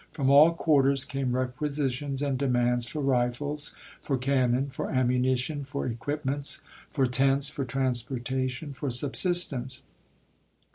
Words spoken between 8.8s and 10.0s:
subsistence.